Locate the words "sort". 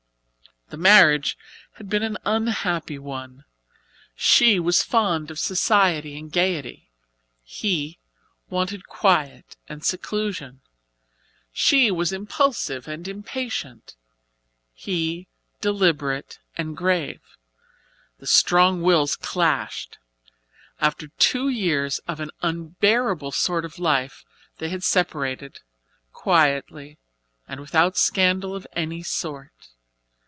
23.33-23.65, 29.03-29.51